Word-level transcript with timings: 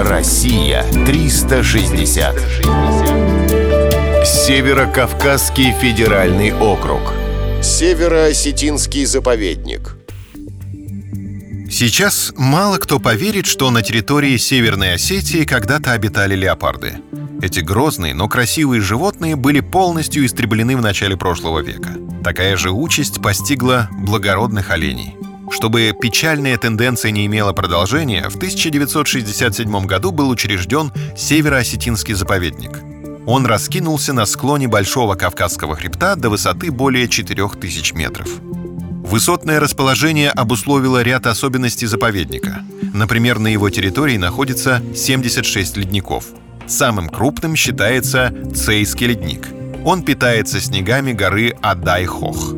Россия 0.00 0.84
360. 1.06 2.36
Северо-Кавказский 4.24 5.72
федеральный 5.72 6.52
округ. 6.52 7.00
Северо-Осетинский 7.60 9.04
заповедник. 9.06 9.96
Сейчас 11.68 12.32
мало 12.36 12.78
кто 12.78 13.00
поверит, 13.00 13.46
что 13.46 13.72
на 13.72 13.82
территории 13.82 14.36
Северной 14.36 14.94
Осетии 14.94 15.42
когда-то 15.42 15.94
обитали 15.94 16.36
леопарды. 16.36 17.00
Эти 17.42 17.58
грозные, 17.58 18.14
но 18.14 18.28
красивые 18.28 18.80
животные 18.80 19.34
были 19.34 19.58
полностью 19.58 20.24
истреблены 20.24 20.76
в 20.76 20.80
начале 20.80 21.16
прошлого 21.16 21.58
века. 21.58 21.90
Такая 22.22 22.56
же 22.56 22.70
участь 22.70 23.20
постигла 23.20 23.88
благородных 23.90 24.70
оленей. 24.70 25.16
Чтобы 25.50 25.94
печальная 26.00 26.56
тенденция 26.58 27.10
не 27.10 27.26
имела 27.26 27.52
продолжения, 27.52 28.28
в 28.28 28.36
1967 28.36 29.86
году 29.86 30.10
был 30.10 30.28
учрежден 30.28 30.92
Северо-Осетинский 31.16 32.14
заповедник. 32.14 32.82
Он 33.26 33.44
раскинулся 33.46 34.12
на 34.12 34.24
склоне 34.26 34.68
Большого 34.68 35.14
Кавказского 35.14 35.76
хребта 35.76 36.16
до 36.16 36.30
высоты 36.30 36.70
более 36.70 37.08
4000 37.08 37.92
метров. 37.94 38.28
Высотное 38.40 39.58
расположение 39.58 40.30
обусловило 40.30 41.02
ряд 41.02 41.26
особенностей 41.26 41.86
заповедника. 41.86 42.62
Например, 42.92 43.38
на 43.38 43.48
его 43.48 43.70
территории 43.70 44.18
находится 44.18 44.82
76 44.94 45.76
ледников. 45.78 46.26
Самым 46.66 47.08
крупным 47.08 47.56
считается 47.56 48.34
Цейский 48.54 49.06
ледник. 49.06 49.48
Он 49.84 50.02
питается 50.02 50.60
снегами 50.60 51.12
горы 51.12 51.54
Адай-Хох. 51.62 52.57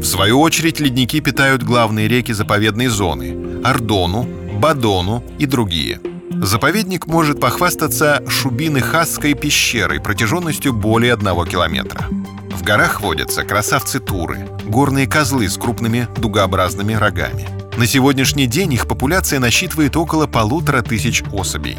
В 0.00 0.04
свою 0.04 0.40
очередь 0.40 0.80
ледники 0.80 1.20
питают 1.20 1.62
главные 1.62 2.08
реки 2.08 2.32
заповедной 2.32 2.86
зоны– 2.86 3.62
Ардону, 3.64 4.26
Бадону 4.58 5.22
и 5.38 5.44
другие. 5.44 6.00
Заповедник 6.30 7.06
может 7.06 7.38
похвастаться 7.38 8.22
Шубины-Хасской 8.26 9.34
пещерой 9.34 10.00
протяженностью 10.00 10.72
более 10.72 11.12
одного 11.12 11.44
километра. 11.44 12.06
В 12.50 12.62
горах 12.62 13.02
водятся 13.02 13.42
красавцы-туры, 13.44 14.48
горные 14.64 15.06
козлы 15.06 15.50
с 15.50 15.58
крупными 15.58 16.08
дугообразными 16.16 16.94
рогами. 16.94 17.46
На 17.76 17.86
сегодняшний 17.86 18.46
день 18.46 18.72
их 18.72 18.88
популяция 18.88 19.38
насчитывает 19.38 19.98
около 19.98 20.26
полутора 20.26 20.80
тысяч 20.80 21.22
особей. 21.30 21.76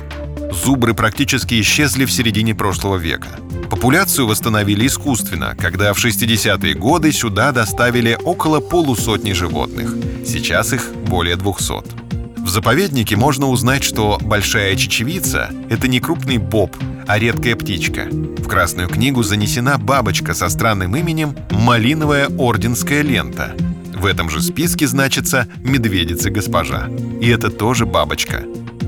Зубры 0.51 0.93
практически 0.93 1.59
исчезли 1.61 2.05
в 2.05 2.11
середине 2.11 2.53
прошлого 2.53 2.97
века. 2.97 3.29
Популяцию 3.69 4.27
восстановили 4.27 4.85
искусственно, 4.85 5.55
когда 5.57 5.93
в 5.93 6.03
60-е 6.03 6.73
годы 6.73 7.11
сюда 7.11 7.51
доставили 7.51 8.17
около 8.23 8.59
полусотни 8.59 9.31
животных. 9.31 9.95
Сейчас 10.25 10.73
их 10.73 10.91
более 11.07 11.37
200. 11.37 12.01
В 12.41 12.49
заповеднике 12.49 13.15
можно 13.15 13.47
узнать, 13.47 13.83
что 13.83 14.17
большая 14.21 14.75
чечевица— 14.75 15.51
это 15.69 15.87
не 15.87 15.99
крупный 15.99 16.37
боб, 16.37 16.75
а 17.07 17.17
редкая 17.17 17.55
птичка. 17.55 18.07
В 18.11 18.47
Красную 18.47 18.89
книгу 18.89 19.23
занесена 19.23 19.77
бабочка 19.77 20.33
со 20.33 20.49
странным 20.49 20.95
именем 20.95 21.35
«Малиновая 21.51 22.27
орденская 22.27 23.03
лента». 23.03 23.55
В 23.95 24.05
этом 24.07 24.29
же 24.29 24.41
списке 24.41 24.87
значится 24.87 25.47
«Медведица-госпожа». 25.63 26.89
И 27.21 27.27
это 27.29 27.51
тоже 27.51 27.85
бабочка. 27.85 28.43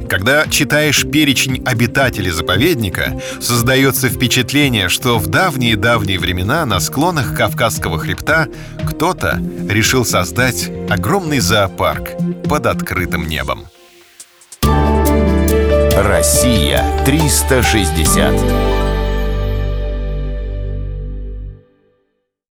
Когда 0.09 0.47
читаешь 0.47 1.05
перечень 1.09 1.63
обитателей 1.65 2.31
заповедника, 2.31 3.19
создается 3.39 4.09
впечатление, 4.09 4.89
что 4.89 5.17
в 5.17 5.27
давние-давние 5.27 6.19
времена 6.19 6.65
на 6.65 6.79
склонах 6.79 7.35
Кавказского 7.35 7.99
хребта 7.99 8.47
кто-то 8.85 9.41
решил 9.69 10.05
создать 10.05 10.69
огромный 10.89 11.39
зоопарк 11.39 12.09
под 12.47 12.67
открытым 12.67 13.27
небом. 13.27 13.65
Россия 15.95 16.83
360. 17.05 18.72